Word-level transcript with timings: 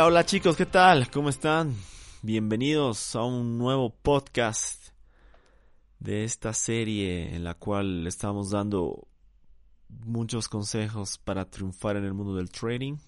Hola, 0.00 0.24
chicos, 0.24 0.56
¿qué 0.56 0.64
tal? 0.64 1.10
¿Cómo 1.10 1.28
están? 1.28 1.74
Bienvenidos 2.22 3.16
a 3.16 3.24
un 3.24 3.58
nuevo 3.58 3.90
podcast 3.90 4.90
de 5.98 6.22
esta 6.22 6.52
serie 6.52 7.34
en 7.34 7.42
la 7.42 7.54
cual 7.54 8.06
estamos 8.06 8.50
dando 8.50 9.08
muchos 9.88 10.48
consejos 10.48 11.18
para 11.18 11.50
triunfar 11.50 11.96
en 11.96 12.04
el 12.04 12.14
mundo 12.14 12.36
del 12.36 12.48
trading. 12.48 12.98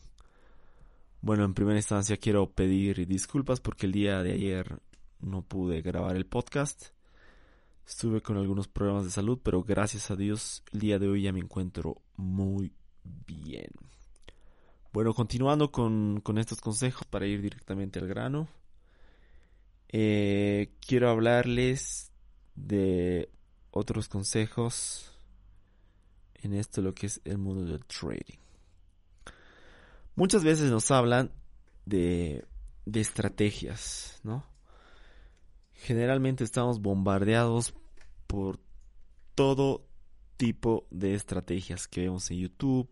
Bueno, 1.20 1.44
en 1.44 1.54
primera 1.54 1.78
instancia 1.78 2.16
quiero 2.16 2.50
pedir 2.50 3.06
disculpas 3.06 3.60
porque 3.60 3.86
el 3.86 3.92
día 3.92 4.24
de 4.24 4.32
ayer 4.32 4.80
no 5.20 5.42
pude 5.42 5.82
grabar 5.82 6.16
el 6.16 6.26
podcast. 6.26 6.88
Estuve 7.86 8.20
con 8.20 8.36
algunos 8.36 8.66
problemas 8.66 9.04
de 9.04 9.12
salud, 9.12 9.38
pero 9.40 9.62
gracias 9.62 10.10
a 10.10 10.16
Dios 10.16 10.64
el 10.72 10.80
día 10.80 10.98
de 10.98 11.06
hoy 11.06 11.22
ya 11.22 11.32
me 11.32 11.38
encuentro 11.38 12.02
muy 12.16 12.72
bien. 13.04 13.70
Bueno, 14.92 15.14
continuando 15.14 15.70
con, 15.70 16.22
estos 16.38 16.60
consejos 16.60 17.06
para 17.06 17.26
ir 17.26 17.40
directamente 17.40 18.00
al 18.00 18.08
grano, 18.08 18.48
eh, 19.88 20.72
quiero 20.84 21.10
hablarles 21.10 22.10
de 22.56 23.30
otros 23.70 24.08
consejos 24.08 25.16
en 26.42 26.54
esto 26.54 26.82
lo 26.82 26.92
que 26.92 27.06
es 27.06 27.20
el 27.24 27.38
mundo 27.38 27.64
del 27.70 27.84
trading. 27.84 28.38
Muchas 30.16 30.42
veces 30.42 30.70
nos 30.72 30.90
hablan 30.90 31.30
de, 31.86 32.44
de 32.84 33.00
estrategias, 33.00 34.20
¿no? 34.24 34.44
Generalmente 35.72 36.42
estamos 36.42 36.80
bombardeados 36.80 37.74
por 38.26 38.58
todo 39.36 39.86
tipo 40.36 40.86
de 40.90 41.14
estrategias 41.14 41.86
que 41.86 42.02
vemos 42.02 42.30
en 42.30 42.38
YouTube, 42.38 42.90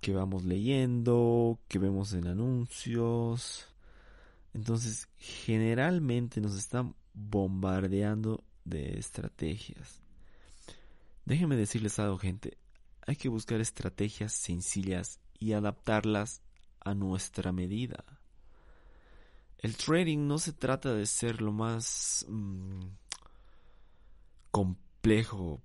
que 0.00 0.12
vamos 0.12 0.44
leyendo, 0.44 1.58
que 1.68 1.78
vemos 1.78 2.12
en 2.12 2.26
anuncios. 2.26 3.66
Entonces, 4.54 5.08
generalmente 5.16 6.40
nos 6.40 6.56
están 6.56 6.94
bombardeando 7.14 8.44
de 8.64 8.98
estrategias. 8.98 10.02
Déjenme 11.24 11.56
decirles 11.56 11.98
algo, 11.98 12.18
gente. 12.18 12.58
Hay 13.06 13.16
que 13.16 13.28
buscar 13.28 13.60
estrategias 13.60 14.32
sencillas 14.32 15.20
y 15.38 15.52
adaptarlas 15.52 16.42
a 16.80 16.94
nuestra 16.94 17.52
medida. 17.52 18.04
El 19.58 19.76
trading 19.76 20.26
no 20.26 20.38
se 20.38 20.52
trata 20.52 20.94
de 20.94 21.06
ser 21.06 21.42
lo 21.42 21.52
más 21.52 22.24
mm, 22.28 22.80
complejo 24.50 24.87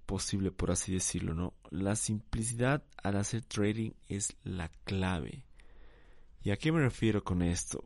posible, 0.05 0.51
por 0.51 0.71
así 0.71 0.93
decirlo, 0.93 1.33
¿no? 1.33 1.53
La 1.69 1.95
simplicidad 1.95 2.83
al 3.01 3.17
hacer 3.17 3.43
trading 3.43 3.91
es 4.07 4.35
la 4.43 4.69
clave. 4.85 5.45
¿Y 6.43 6.51
a 6.51 6.57
qué 6.57 6.71
me 6.71 6.79
refiero 6.79 7.23
con 7.23 7.41
esto? 7.41 7.83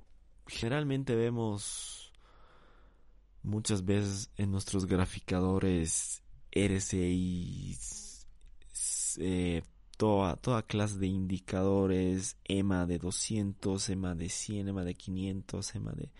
Generalmente 0.47 1.15
vemos 1.15 2.11
muchas 3.43 3.85
veces 3.85 4.29
en 4.37 4.51
nuestros 4.51 4.85
graficadores 4.85 6.21
RSI, 6.51 7.77
eh, 9.19 9.63
toda, 9.97 10.35
toda 10.35 10.63
clase 10.63 10.97
de 10.99 11.07
indicadores, 11.07 12.37
EMA 12.45 12.85
de 12.85 12.99
200, 12.99 13.89
EMA 13.89 14.15
de 14.15 14.29
100, 14.29 14.67
EMA 14.67 14.83
de 14.83 14.95
500, 14.95 15.75
EMA 15.75 15.91
de... 15.93 16.11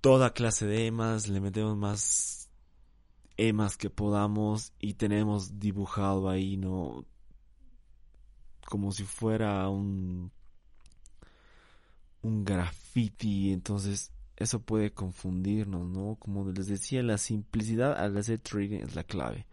Toda 0.00 0.32
clase 0.32 0.66
de 0.66 0.86
EMAs, 0.86 1.28
le 1.28 1.40
metemos 1.40 1.76
más 1.76 2.47
emas 3.38 3.78
que 3.78 3.88
podamos 3.88 4.72
y 4.80 4.94
tenemos 4.94 5.58
dibujado 5.58 6.28
ahí, 6.28 6.56
¿no? 6.58 7.06
Como 8.66 8.92
si 8.92 9.04
fuera 9.04 9.68
un, 9.70 10.30
un 12.22 12.44
graffiti, 12.44 13.52
entonces 13.52 14.12
eso 14.36 14.60
puede 14.60 14.92
confundirnos, 14.92 15.88
¿no? 15.88 16.16
Como 16.16 16.50
les 16.50 16.66
decía, 16.66 17.02
la 17.02 17.16
simplicidad 17.16 17.96
al 17.96 18.16
hacer 18.18 18.40
trading 18.40 18.80
es 18.80 18.94
la 18.94 19.04
clave. 19.04 19.46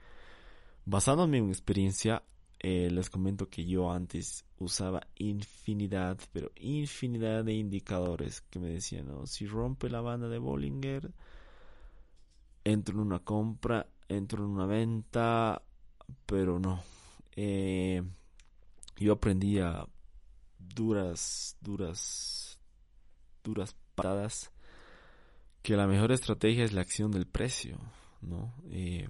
Basándome 0.86 1.38
en 1.38 1.46
mi 1.46 1.52
experiencia, 1.52 2.24
eh, 2.60 2.90
les 2.92 3.10
comento 3.10 3.50
que 3.50 3.66
yo 3.66 3.92
antes 3.92 4.46
usaba 4.58 5.08
infinidad, 5.16 6.18
pero 6.34 6.52
infinidad 6.56 7.44
de 7.44 7.54
indicadores 7.54 8.42
que 8.42 8.60
me 8.60 8.70
decían, 8.70 9.08
¿no? 9.08 9.28
Si 9.28 9.46
rompe 9.46 9.90
la 9.90 10.02
banda 10.02 10.28
de 10.28 10.40
Bollinger, 10.40 11.12
entro 12.66 12.96
en 12.96 13.08
una 13.08 13.20
compra, 13.20 13.88
entro 14.10 14.44
en 14.44 14.50
una 14.50 14.66
venta, 14.66 15.62
pero 16.26 16.60
no. 16.60 16.84
Eh, 17.36 18.04
yo 18.98 19.14
aprendí 19.14 19.60
a 19.60 19.88
duras, 20.58 21.58
duras, 21.62 22.60
duras 23.44 23.76
patadas 23.96 24.52
que 25.62 25.78
la 25.78 25.88
mejor 25.88 26.12
estrategia 26.12 26.64
es 26.64 26.74
la 26.74 26.82
acción 26.82 27.12
del 27.12 27.28
precio, 27.28 27.80
¿no? 28.22 28.54
Eh, 28.70 29.08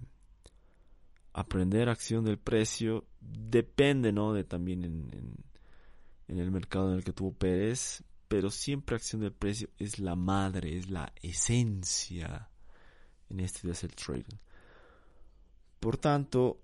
aprender 1.33 1.89
acción 1.89 2.23
del 2.23 2.37
precio 2.37 3.05
depende, 3.19 4.11
¿no? 4.11 4.33
De 4.33 4.43
también 4.43 4.83
en, 4.83 5.37
en 6.27 6.39
el 6.39 6.51
mercado 6.51 6.91
en 6.91 6.97
el 6.97 7.03
que 7.03 7.13
tú 7.13 7.27
operes, 7.27 8.03
pero 8.27 8.49
siempre 8.49 8.95
acción 8.95 9.21
del 9.21 9.33
precio 9.33 9.69
es 9.77 9.99
la 9.99 10.15
madre, 10.15 10.77
es 10.77 10.89
la 10.89 11.13
esencia 11.21 12.49
en 13.29 13.39
este 13.39 13.69
es 13.69 13.83
el 13.83 13.95
trading. 13.95 14.37
Por 15.79 15.97
tanto, 15.97 16.59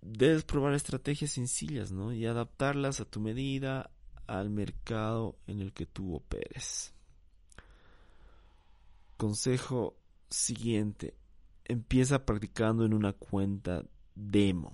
debes 0.00 0.44
probar 0.44 0.74
estrategias 0.74 1.32
sencillas, 1.32 1.92
¿no? 1.92 2.12
Y 2.12 2.26
adaptarlas 2.26 3.00
a 3.00 3.04
tu 3.04 3.20
medida, 3.20 3.90
al 4.26 4.50
mercado 4.50 5.36
en 5.46 5.60
el 5.60 5.72
que 5.72 5.86
tú 5.86 6.14
operes. 6.14 6.92
Consejo 9.16 9.96
siguiente. 10.28 11.14
Empieza 11.64 12.26
practicando 12.26 12.84
en 12.84 12.92
una 12.92 13.12
cuenta 13.12 13.84
demo. 14.14 14.72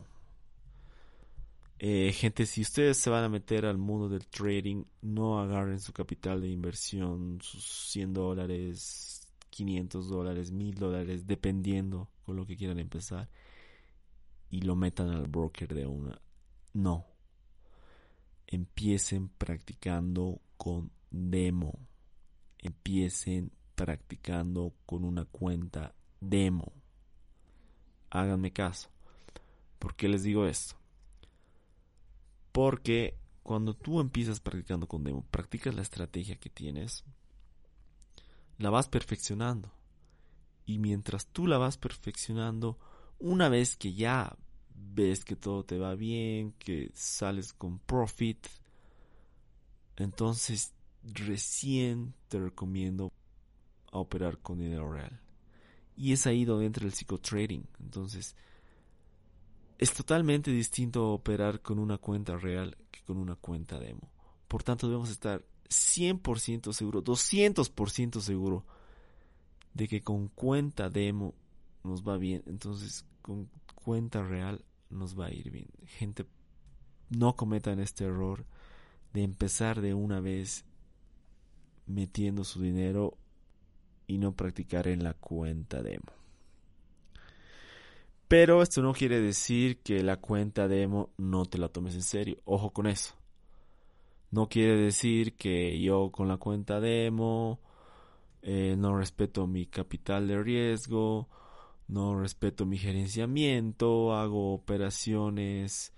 Eh, 1.78 2.12
gente, 2.12 2.44
si 2.44 2.60
ustedes 2.60 2.98
se 2.98 3.08
van 3.08 3.24
a 3.24 3.28
meter 3.28 3.64
al 3.64 3.78
mundo 3.78 4.08
del 4.08 4.26
trading, 4.26 4.84
no 5.00 5.40
agarren 5.40 5.80
su 5.80 5.92
capital 5.92 6.42
de 6.42 6.48
inversión, 6.48 7.38
sus 7.40 7.64
100 7.90 8.12
dólares, 8.12 9.19
500 9.50 10.08
dólares, 10.08 10.52
1000 10.52 10.74
dólares, 10.76 11.26
dependiendo 11.26 12.08
con 12.24 12.36
lo 12.36 12.46
que 12.46 12.56
quieran 12.56 12.78
empezar, 12.78 13.28
y 14.48 14.62
lo 14.62 14.76
metan 14.76 15.10
al 15.10 15.26
broker 15.26 15.74
de 15.74 15.86
una. 15.86 16.20
No. 16.72 17.06
Empiecen 18.46 19.28
practicando 19.28 20.40
con 20.56 20.90
demo. 21.10 21.78
Empiecen 22.58 23.52
practicando 23.74 24.74
con 24.86 25.04
una 25.04 25.24
cuenta 25.24 25.94
demo. 26.20 26.72
Háganme 28.10 28.52
caso. 28.52 28.90
¿Por 29.78 29.94
qué 29.94 30.08
les 30.08 30.22
digo 30.22 30.46
esto? 30.46 30.76
Porque 32.52 33.16
cuando 33.42 33.74
tú 33.74 34.00
empiezas 34.00 34.40
practicando 34.40 34.86
con 34.86 35.04
demo, 35.04 35.24
practicas 35.30 35.74
la 35.74 35.82
estrategia 35.82 36.36
que 36.36 36.50
tienes, 36.50 37.04
la 38.60 38.70
vas 38.70 38.88
perfeccionando. 38.88 39.72
Y 40.66 40.78
mientras 40.78 41.26
tú 41.26 41.46
la 41.46 41.58
vas 41.58 41.78
perfeccionando, 41.78 42.78
una 43.18 43.48
vez 43.48 43.76
que 43.76 43.94
ya 43.94 44.36
ves 44.74 45.24
que 45.24 45.34
todo 45.34 45.64
te 45.64 45.78
va 45.78 45.94
bien, 45.94 46.52
que 46.58 46.92
sales 46.94 47.54
con 47.54 47.78
profit, 47.78 48.46
entonces 49.96 50.74
recién 51.02 52.14
te 52.28 52.38
recomiendo 52.38 53.12
a 53.90 53.98
operar 53.98 54.38
con 54.38 54.58
dinero 54.58 54.92
real. 54.92 55.20
Y 55.96 56.12
es 56.12 56.26
ahí 56.26 56.44
donde 56.44 56.66
entra 56.66 56.84
el 56.84 56.92
psicotrading. 56.92 57.66
Entonces, 57.80 58.36
es 59.78 59.92
totalmente 59.94 60.50
distinto 60.50 61.12
operar 61.12 61.62
con 61.62 61.78
una 61.78 61.96
cuenta 61.96 62.36
real 62.36 62.76
que 62.90 63.00
con 63.02 63.16
una 63.16 63.36
cuenta 63.36 63.78
demo. 63.78 64.12
Por 64.48 64.62
tanto, 64.62 64.86
debemos 64.86 65.10
estar 65.10 65.42
100% 65.70 66.72
seguro, 66.72 67.02
200% 67.02 68.20
seguro 68.20 68.64
de 69.74 69.88
que 69.88 70.02
con 70.02 70.28
cuenta 70.28 70.90
demo 70.90 71.34
nos 71.84 72.06
va 72.06 72.16
bien, 72.16 72.42
entonces 72.46 73.06
con 73.22 73.48
cuenta 73.74 74.22
real 74.22 74.64
nos 74.90 75.18
va 75.18 75.26
a 75.26 75.32
ir 75.32 75.50
bien. 75.50 75.68
Gente, 75.86 76.26
no 77.08 77.36
cometan 77.36 77.80
este 77.80 78.04
error 78.04 78.44
de 79.12 79.22
empezar 79.22 79.80
de 79.80 79.94
una 79.94 80.20
vez 80.20 80.64
metiendo 81.86 82.44
su 82.44 82.60
dinero 82.60 83.16
y 84.06 84.18
no 84.18 84.32
practicar 84.34 84.88
en 84.88 85.02
la 85.04 85.14
cuenta 85.14 85.82
demo. 85.82 86.12
Pero 88.28 88.62
esto 88.62 88.80
no 88.82 88.92
quiere 88.92 89.20
decir 89.20 89.78
que 89.78 90.02
la 90.02 90.16
cuenta 90.16 90.68
demo 90.68 91.10
no 91.16 91.46
te 91.46 91.58
la 91.58 91.68
tomes 91.68 91.94
en 91.94 92.02
serio. 92.02 92.38
Ojo 92.44 92.70
con 92.70 92.86
eso. 92.86 93.19
No 94.30 94.48
quiere 94.48 94.76
decir 94.76 95.36
que 95.36 95.80
yo 95.80 96.10
con 96.12 96.28
la 96.28 96.36
cuenta 96.36 96.80
demo 96.80 97.60
eh, 98.42 98.76
no 98.78 98.96
respeto 98.96 99.46
mi 99.46 99.66
capital 99.66 100.28
de 100.28 100.42
riesgo, 100.42 101.28
no 101.88 102.18
respeto 102.20 102.64
mi 102.64 102.78
gerenciamiento, 102.78 104.14
hago 104.14 104.54
operaciones 104.54 105.92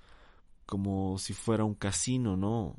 como 0.67 1.19
si 1.19 1.35
fuera 1.35 1.65
un 1.65 1.75
casino, 1.75 2.37
no. 2.37 2.77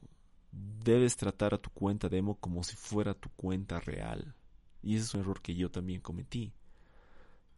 Debes 0.52 1.16
tratar 1.18 1.54
a 1.54 1.58
tu 1.60 1.70
cuenta 1.72 2.10
demo 2.10 2.36
como 2.40 2.64
si 2.64 2.76
fuera 2.76 3.14
tu 3.14 3.30
cuenta 3.30 3.80
real. 3.80 4.36
Y 4.82 4.96
ese 4.96 5.06
es 5.06 5.14
un 5.14 5.22
error 5.22 5.42
que 5.42 5.56
yo 5.56 5.72
también 5.72 6.02
cometí. 6.02 6.54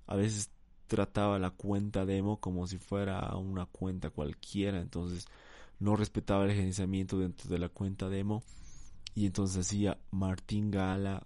A 0.07 0.15
veces 0.15 0.51
trataba 0.87 1.39
la 1.39 1.51
cuenta 1.51 2.05
demo 2.05 2.39
como 2.39 2.67
si 2.67 2.77
fuera 2.77 3.35
una 3.37 3.65
cuenta 3.65 4.09
cualquiera, 4.11 4.79
entonces 4.79 5.27
no 5.79 5.95
respetaba 5.95 6.45
el 6.45 6.53
gerenciamiento 6.53 7.19
dentro 7.19 7.49
de 7.49 7.59
la 7.59 7.69
cuenta 7.69 8.09
demo 8.09 8.43
y 9.13 9.25
entonces 9.25 9.65
hacía 9.65 9.97
Martín 10.11 10.71
Gala 10.71 11.25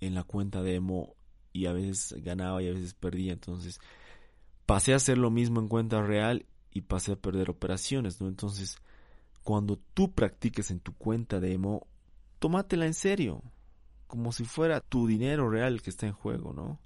en 0.00 0.14
la 0.14 0.24
cuenta 0.24 0.62
demo 0.62 1.14
y 1.52 1.66
a 1.66 1.72
veces 1.72 2.14
ganaba 2.22 2.62
y 2.62 2.68
a 2.68 2.72
veces 2.72 2.94
perdía, 2.94 3.32
entonces 3.32 3.80
pasé 4.66 4.92
a 4.92 4.96
hacer 4.96 5.18
lo 5.18 5.30
mismo 5.30 5.60
en 5.60 5.68
cuenta 5.68 6.02
real 6.02 6.46
y 6.72 6.82
pasé 6.82 7.12
a 7.12 7.16
perder 7.16 7.50
operaciones, 7.50 8.20
¿no? 8.20 8.28
Entonces, 8.28 8.76
cuando 9.42 9.78
tú 9.94 10.12
practiques 10.12 10.70
en 10.70 10.80
tu 10.80 10.92
cuenta 10.92 11.40
demo, 11.40 11.86
tómatela 12.38 12.86
en 12.86 12.94
serio, 12.94 13.42
como 14.06 14.30
si 14.30 14.44
fuera 14.44 14.80
tu 14.80 15.06
dinero 15.06 15.50
real 15.50 15.82
que 15.82 15.90
está 15.90 16.06
en 16.06 16.12
juego, 16.12 16.52
¿no? 16.52 16.78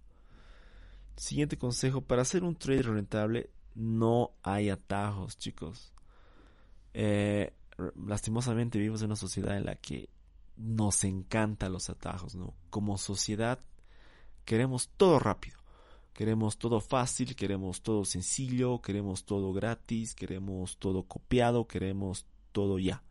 Siguiente 1.16 1.58
consejo, 1.58 2.00
para 2.00 2.22
hacer 2.22 2.44
un 2.44 2.56
trade 2.56 2.82
rentable 2.82 3.50
no 3.74 4.32
hay 4.42 4.70
atajos, 4.70 5.36
chicos. 5.38 5.92
Eh, 6.94 7.52
lastimosamente 8.06 8.78
vivimos 8.78 9.00
en 9.02 9.06
una 9.06 9.16
sociedad 9.16 9.56
en 9.56 9.66
la 9.66 9.76
que 9.76 10.08
nos 10.56 11.04
encantan 11.04 11.72
los 11.72 11.90
atajos, 11.90 12.34
¿no? 12.34 12.54
Como 12.70 12.98
sociedad 12.98 13.58
queremos 14.44 14.90
todo 14.96 15.18
rápido, 15.18 15.58
queremos 16.12 16.58
todo 16.58 16.80
fácil, 16.80 17.34
queremos 17.34 17.82
todo 17.82 18.04
sencillo, 18.04 18.80
queremos 18.82 19.24
todo 19.24 19.52
gratis, 19.52 20.14
queremos 20.14 20.76
todo 20.78 21.04
copiado, 21.04 21.66
queremos 21.66 22.26
todo 22.52 22.78
ya. 22.78 23.02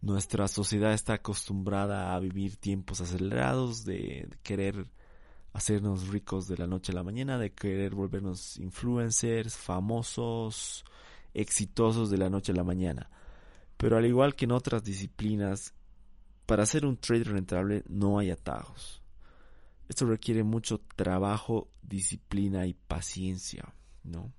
Nuestra 0.00 0.46
sociedad 0.46 0.92
está 0.92 1.14
acostumbrada 1.14 2.14
a 2.14 2.20
vivir 2.20 2.56
tiempos 2.56 3.00
acelerados, 3.00 3.84
de 3.84 4.28
querer 4.42 4.86
hacernos 5.52 6.08
ricos 6.08 6.46
de 6.48 6.56
la 6.56 6.66
noche 6.66 6.92
a 6.92 6.94
la 6.94 7.02
mañana, 7.02 7.38
de 7.38 7.52
querer 7.52 7.94
volvernos 7.94 8.56
influencers, 8.58 9.56
famosos, 9.56 10.84
exitosos 11.34 12.10
de 12.10 12.18
la 12.18 12.30
noche 12.30 12.52
a 12.52 12.56
la 12.56 12.64
mañana. 12.64 13.10
Pero 13.76 13.96
al 13.96 14.06
igual 14.06 14.34
que 14.34 14.44
en 14.44 14.52
otras 14.52 14.84
disciplinas, 14.84 15.74
para 16.46 16.62
hacer 16.62 16.86
un 16.86 16.96
trade 16.96 17.24
rentable 17.24 17.84
no 17.88 18.18
hay 18.18 18.30
atajos. 18.30 19.02
Esto 19.88 20.06
requiere 20.06 20.42
mucho 20.42 20.80
trabajo, 20.96 21.68
disciplina 21.82 22.66
y 22.66 22.74
paciencia, 22.74 23.74
¿no? 24.04 24.32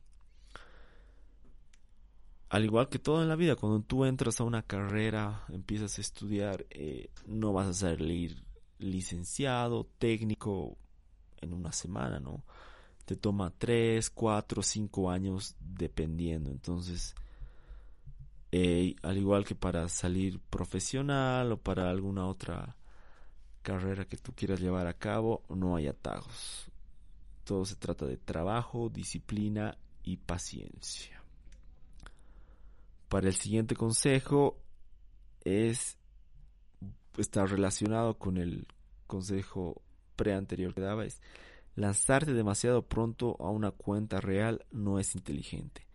Al 2.49 2.65
igual 2.65 2.89
que 2.89 2.97
todo 2.97 3.21
en 3.21 3.29
la 3.29 3.35
vida, 3.35 3.55
cuando 3.55 3.81
tú 3.81 4.05
entras 4.05 4.39
a 4.39 4.43
una 4.43 4.63
carrera, 4.63 5.43
empiezas 5.49 5.97
a 5.97 6.01
estudiar, 6.01 6.65
eh, 6.71 7.11
no 7.27 7.53
vas 7.53 7.67
a 7.67 7.73
salir 7.73 8.43
licenciado, 8.79 9.85
técnico, 9.99 10.77
en 11.41 11.53
una 11.53 11.71
semana, 11.71 12.19
¿no? 12.19 12.43
Te 13.05 13.15
toma 13.15 13.51
tres, 13.57 14.09
cuatro, 14.09 14.61
cinco 14.61 15.09
años 15.09 15.55
dependiendo. 15.59 16.51
Entonces, 16.51 17.15
eh, 18.51 18.95
al 19.03 19.17
igual 19.17 19.45
que 19.45 19.55
para 19.55 19.87
salir 19.89 20.39
profesional 20.39 21.51
o 21.51 21.57
para 21.57 21.89
alguna 21.89 22.27
otra 22.27 22.75
carrera 23.61 24.05
que 24.05 24.17
tú 24.17 24.33
quieras 24.33 24.59
llevar 24.59 24.87
a 24.87 24.93
cabo, 24.93 25.43
no 25.49 25.75
hay 25.75 25.87
atajos. 25.87 26.71
Todo 27.43 27.65
se 27.65 27.75
trata 27.75 28.05
de 28.05 28.17
trabajo, 28.17 28.89
disciplina 28.89 29.77
y 30.03 30.17
paciencia. 30.17 31.21
Para 33.07 33.27
el 33.27 33.35
siguiente 33.35 33.75
consejo 33.75 34.57
es 35.43 35.97
estar 37.17 37.49
relacionado 37.49 38.17
con 38.17 38.37
el 38.37 38.67
consejo 39.07 39.81
pre-anterior 40.19 40.73
que 40.73 40.81
daba 40.81 41.05
es 41.05 41.21
lanzarte 41.75 42.33
demasiado 42.33 42.81
pronto 42.81 43.37
a 43.39 43.49
una 43.49 43.71
cuenta 43.71 44.19
real 44.19 44.65
no 44.69 44.99
es 44.99 45.15
inteligente. 45.15 45.87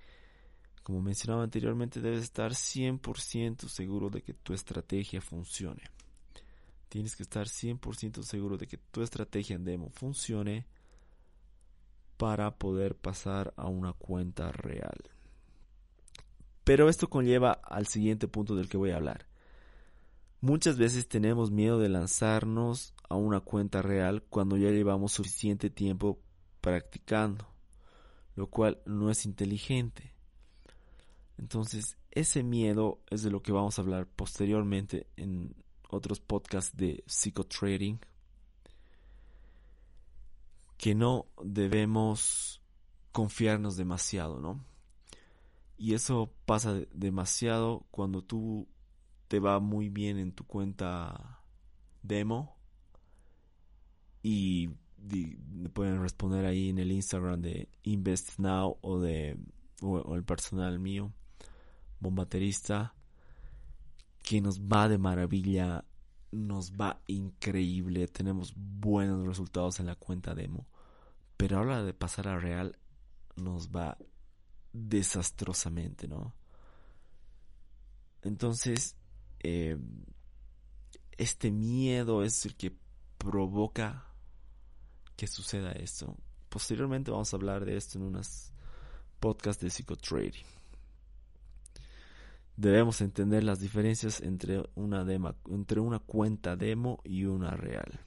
Como 0.82 1.02
mencionaba 1.02 1.42
anteriormente, 1.42 2.00
debes 2.00 2.22
estar 2.22 2.52
100% 2.52 3.68
seguro 3.68 4.08
de 4.08 4.22
que 4.22 4.32
tu 4.32 4.54
estrategia 4.54 5.20
funcione. 5.20 5.82
Tienes 6.88 7.16
que 7.16 7.22
estar 7.22 7.48
100% 7.48 8.22
seguro 8.22 8.56
de 8.56 8.66
que 8.66 8.78
tu 8.78 9.02
estrategia 9.02 9.56
en 9.56 9.64
demo 9.64 9.90
funcione 9.90 10.64
para 12.16 12.56
poder 12.56 12.96
pasar 12.96 13.52
a 13.56 13.68
una 13.68 13.92
cuenta 13.92 14.52
real. 14.52 15.10
Pero 16.64 16.88
esto 16.88 17.10
conlleva 17.10 17.52
al 17.52 17.86
siguiente 17.88 18.26
punto 18.26 18.56
del 18.56 18.70
que 18.70 18.78
voy 18.78 18.92
a 18.92 18.96
hablar. 18.96 19.26
Muchas 20.40 20.78
veces 20.78 21.08
tenemos 21.08 21.50
miedo 21.50 21.78
de 21.78 21.90
lanzarnos 21.90 22.94
a 23.08 23.16
una 23.16 23.40
cuenta 23.40 23.82
real 23.82 24.22
cuando 24.28 24.56
ya 24.56 24.70
llevamos 24.70 25.12
suficiente 25.12 25.70
tiempo 25.70 26.20
practicando, 26.60 27.46
lo 28.34 28.48
cual 28.48 28.80
no 28.86 29.10
es 29.10 29.26
inteligente. 29.26 30.14
Entonces, 31.36 31.98
ese 32.10 32.42
miedo 32.42 33.00
es 33.10 33.22
de 33.22 33.30
lo 33.30 33.42
que 33.42 33.52
vamos 33.52 33.78
a 33.78 33.82
hablar 33.82 34.06
posteriormente 34.06 35.08
en 35.16 35.54
otros 35.90 36.20
podcasts 36.20 36.76
de 36.76 37.04
psicotrading, 37.06 38.00
que 40.76 40.94
no 40.94 41.26
debemos 41.43 42.60
confiarnos 43.12 43.76
demasiado, 43.76 44.40
¿no? 44.40 44.64
Y 45.76 45.94
eso 45.94 46.32
pasa 46.46 46.81
demasiado 46.93 47.86
cuando 47.90 48.22
tú 48.22 48.69
te 49.29 49.40
va 49.40 49.60
muy 49.60 49.88
bien 49.88 50.19
en 50.19 50.32
tu 50.32 50.44
cuenta 50.44 51.40
demo 52.02 52.54
y 54.24 54.70
me 55.52 55.69
pueden 55.69 56.00
responder 56.00 56.46
ahí 56.46 56.70
en 56.70 56.78
el 56.78 56.90
Instagram 56.90 57.43
de 57.43 57.69
Invest 57.82 58.38
Now 58.38 58.78
o 58.81 58.98
de 58.98 59.36
o, 59.82 60.14
el 60.14 60.24
personal 60.24 60.78
mío 60.78 61.12
bombaterista 62.00 62.94
que 64.22 64.40
nos 64.40 64.62
va 64.62 64.88
de 64.88 64.96
maravilla 64.96 65.84
nos 66.32 66.72
va 66.72 67.02
increíble 67.06 68.08
tenemos 68.08 68.54
buenos 68.56 69.26
resultados 69.26 69.78
en 69.78 69.86
la 69.86 69.94
cuenta 69.94 70.34
demo 70.34 70.66
pero 71.36 71.58
a 71.58 71.60
la 71.60 71.66
hora 71.66 71.82
de 71.82 71.93
pasar 71.93 72.26
a 72.26 72.38
real 72.38 72.78
nos 73.36 73.69
va 73.69 73.98
desastrosamente 74.72 76.08
no 76.08 76.34
entonces 78.22 78.96
eh, 79.40 79.76
este 81.19 81.50
miedo 81.50 82.24
es 82.24 82.46
el 82.46 82.56
que 82.56 82.74
provoca 83.19 84.13
que 85.16 85.26
suceda 85.26 85.72
esto. 85.72 86.16
Posteriormente 86.48 87.10
vamos 87.10 87.32
a 87.32 87.36
hablar 87.36 87.64
de 87.64 87.76
esto 87.76 87.98
en 87.98 88.04
unas 88.04 88.52
podcasts 89.20 89.62
de 89.62 89.70
psicotrading. 89.70 90.44
Debemos 92.56 93.00
entender 93.00 93.42
las 93.42 93.58
diferencias 93.58 94.20
entre 94.20 94.62
una, 94.76 95.04
demo, 95.04 95.34
entre 95.50 95.80
una 95.80 95.98
cuenta 95.98 96.54
demo 96.56 97.00
y 97.02 97.24
una 97.24 97.50
real. 97.50 98.00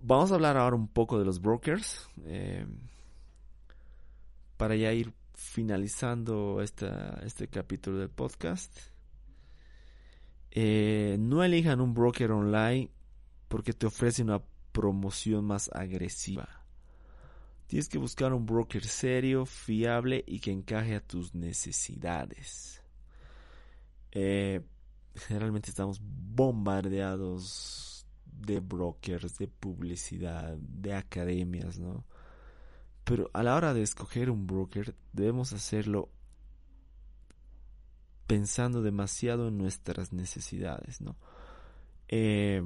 Vamos 0.00 0.32
a 0.32 0.34
hablar 0.34 0.56
ahora 0.56 0.74
un 0.74 0.88
poco 0.88 1.18
de 1.18 1.24
los 1.24 1.40
brokers. 1.40 2.08
Eh, 2.24 2.66
para 4.62 4.76
ya 4.76 4.92
ir 4.92 5.12
finalizando 5.34 6.62
este 6.62 7.48
capítulo 7.48 7.98
del 7.98 8.10
podcast. 8.10 8.78
Eh, 10.52 11.16
no 11.18 11.42
elijan 11.42 11.80
un 11.80 11.94
broker 11.94 12.30
online 12.30 12.88
porque 13.48 13.72
te 13.72 13.86
ofrece 13.86 14.22
una 14.22 14.40
promoción 14.72 15.44
más 15.44 15.70
agresiva. 15.72 16.48
Tienes 17.66 17.88
que 17.88 17.98
buscar 17.98 18.32
un 18.32 18.44
broker 18.44 18.84
serio, 18.84 19.46
fiable 19.46 20.24
y 20.26 20.40
que 20.40 20.50
encaje 20.50 20.94
a 20.94 21.00
tus 21.00 21.34
necesidades. 21.34 22.82
Eh, 24.10 24.60
generalmente 25.14 25.70
estamos 25.70 26.00
bombardeados 26.02 28.06
de 28.26 28.60
brokers, 28.60 29.38
de 29.38 29.48
publicidad, 29.48 30.56
de 30.58 30.94
academias, 30.94 31.78
¿no? 31.78 32.04
Pero 33.04 33.30
a 33.32 33.42
la 33.42 33.56
hora 33.56 33.74
de 33.74 33.82
escoger 33.82 34.30
un 34.30 34.46
broker 34.46 34.94
debemos 35.12 35.52
hacerlo 35.52 36.10
pensando 38.26 38.82
demasiado 38.82 39.48
en 39.48 39.58
nuestras 39.58 40.12
necesidades, 40.12 41.00
¿no? 41.00 41.16
Eh, 42.08 42.62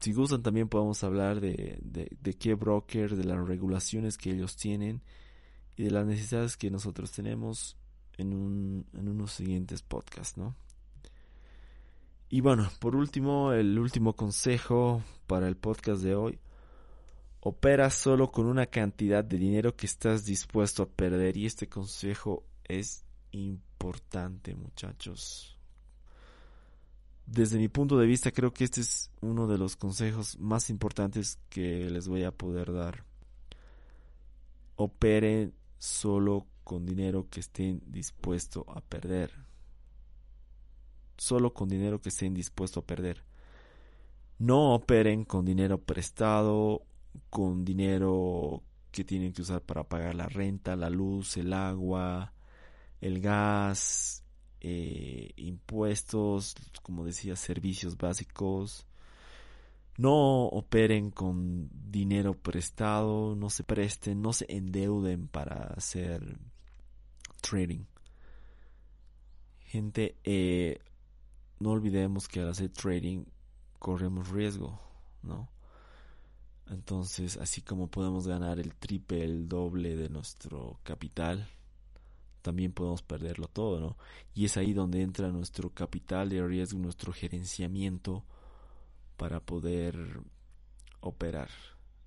si 0.00 0.12
gustan 0.12 0.42
también 0.42 0.68
podemos 0.68 1.02
hablar 1.02 1.40
de, 1.40 1.78
de, 1.82 2.34
qué 2.34 2.54
broker, 2.54 3.16
de 3.16 3.24
las 3.24 3.46
regulaciones 3.46 4.16
que 4.16 4.30
ellos 4.30 4.56
tienen 4.56 5.02
y 5.76 5.84
de 5.84 5.90
las 5.90 6.06
necesidades 6.06 6.56
que 6.56 6.70
nosotros 6.70 7.10
tenemos 7.12 7.76
en, 8.16 8.32
un, 8.32 8.86
en 8.94 9.08
unos 9.08 9.32
siguientes 9.32 9.82
podcasts, 9.82 10.36
¿no? 10.36 10.54
Y 12.30 12.42
bueno, 12.42 12.68
por 12.78 12.94
último, 12.94 13.52
el 13.52 13.78
último 13.78 14.14
consejo 14.14 15.02
para 15.26 15.48
el 15.48 15.56
podcast 15.56 16.02
de 16.02 16.14
hoy. 16.14 16.38
Opera 17.40 17.88
solo 17.90 18.30
con 18.30 18.46
una 18.46 18.66
cantidad 18.66 19.24
de 19.24 19.38
dinero 19.38 19.74
que 19.76 19.86
estás 19.86 20.24
dispuesto 20.24 20.82
a 20.82 20.88
perder 20.88 21.36
y 21.36 21.46
este 21.46 21.68
consejo 21.68 22.44
es 22.64 23.04
importante, 23.30 24.54
muchachos. 24.54 25.57
Desde 27.30 27.58
mi 27.58 27.68
punto 27.68 27.98
de 27.98 28.06
vista 28.06 28.32
creo 28.32 28.54
que 28.54 28.64
este 28.64 28.80
es 28.80 29.10
uno 29.20 29.46
de 29.46 29.58
los 29.58 29.76
consejos 29.76 30.38
más 30.38 30.70
importantes 30.70 31.38
que 31.50 31.90
les 31.90 32.08
voy 32.08 32.24
a 32.24 32.32
poder 32.32 32.72
dar. 32.72 33.04
Operen 34.76 35.52
solo 35.76 36.46
con 36.64 36.86
dinero 36.86 37.28
que 37.28 37.40
estén 37.40 37.82
dispuestos 37.86 38.64
a 38.68 38.80
perder. 38.80 39.30
Solo 41.18 41.52
con 41.52 41.68
dinero 41.68 42.00
que 42.00 42.08
estén 42.08 42.32
dispuestos 42.32 42.82
a 42.82 42.86
perder. 42.86 43.22
No 44.38 44.72
operen 44.74 45.26
con 45.26 45.44
dinero 45.44 45.82
prestado, 45.82 46.86
con 47.28 47.62
dinero 47.62 48.62
que 48.90 49.04
tienen 49.04 49.34
que 49.34 49.42
usar 49.42 49.60
para 49.60 49.84
pagar 49.84 50.14
la 50.14 50.28
renta, 50.28 50.76
la 50.76 50.88
luz, 50.88 51.36
el 51.36 51.52
agua, 51.52 52.32
el 53.02 53.20
gas, 53.20 54.24
eh, 54.60 55.32
impuestos, 55.36 56.54
como 56.82 57.04
decía, 57.04 57.36
servicios 57.36 57.96
básicos. 57.96 58.86
No 59.96 60.44
operen 60.46 61.10
con 61.10 61.68
dinero 61.72 62.34
prestado, 62.34 63.34
no 63.34 63.50
se 63.50 63.64
presten, 63.64 64.22
no 64.22 64.32
se 64.32 64.46
endeuden 64.48 65.26
para 65.26 65.74
hacer 65.76 66.38
trading. 67.40 67.84
Gente, 69.64 70.16
eh, 70.24 70.80
no 71.58 71.70
olvidemos 71.70 72.28
que 72.28 72.40
al 72.40 72.50
hacer 72.50 72.70
trading 72.70 73.24
corremos 73.78 74.28
riesgo, 74.28 74.80
¿no? 75.22 75.48
Entonces, 76.70 77.36
así 77.38 77.62
como 77.62 77.88
podemos 77.88 78.26
ganar 78.26 78.60
el 78.60 78.74
triple, 78.74 79.24
el 79.24 79.48
doble 79.48 79.96
de 79.96 80.08
nuestro 80.08 80.78
capital, 80.82 81.48
también 82.48 82.72
podemos 82.72 83.02
perderlo 83.02 83.46
todo, 83.46 83.78
¿no? 83.78 83.98
Y 84.32 84.46
es 84.46 84.56
ahí 84.56 84.72
donde 84.72 85.02
entra 85.02 85.28
nuestro 85.28 85.68
capital 85.68 86.30
de 86.30 86.42
riesgo, 86.46 86.78
nuestro 86.78 87.12
gerenciamiento 87.12 88.24
para 89.18 89.38
poder 89.38 90.22
operar. 91.00 91.50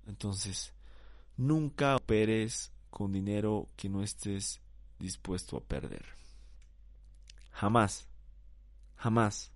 Entonces, 0.04 0.74
nunca 1.36 1.94
operes 1.94 2.72
con 2.90 3.12
dinero 3.12 3.68
que 3.76 3.88
no 3.88 4.02
estés 4.02 4.60
dispuesto 4.98 5.56
a 5.56 5.60
perder. 5.60 6.04
Jamás. 7.52 8.08
Jamás. 8.96 9.52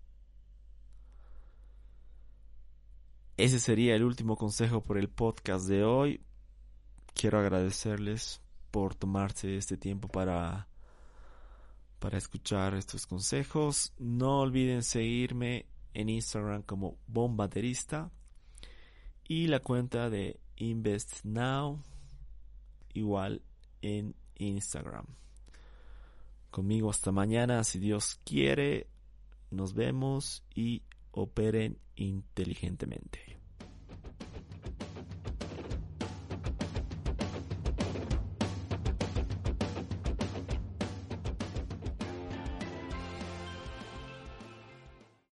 Ese 3.36 3.58
sería 3.58 3.96
el 3.96 4.04
último 4.04 4.36
consejo 4.36 4.84
por 4.84 4.98
el 4.98 5.08
podcast 5.08 5.66
de 5.66 5.82
hoy. 5.82 6.20
Quiero 7.12 7.40
agradecerles 7.40 8.40
por 8.70 8.94
tomarse 8.94 9.56
este 9.56 9.76
tiempo 9.76 10.06
para 10.06 10.68
para 11.98 12.18
escuchar 12.18 12.74
estos 12.74 13.06
consejos. 13.06 13.92
No 13.98 14.40
olviden 14.40 14.82
seguirme 14.82 15.66
en 15.94 16.08
Instagram 16.08 16.62
como 16.62 16.98
bombaterista 17.06 18.10
y 19.24 19.46
la 19.48 19.60
cuenta 19.60 20.10
de 20.10 20.38
Invest 20.56 21.24
Now 21.24 21.82
igual 22.92 23.42
en 23.82 24.14
Instagram. 24.36 25.06
Conmigo 26.50 26.90
hasta 26.90 27.12
mañana, 27.12 27.64
si 27.64 27.78
Dios 27.78 28.20
quiere. 28.24 28.88
Nos 29.50 29.74
vemos 29.74 30.42
y 30.54 30.82
operen 31.12 31.78
inteligentemente. 31.94 33.35